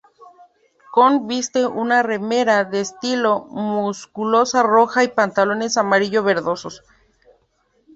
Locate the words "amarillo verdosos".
5.77-6.81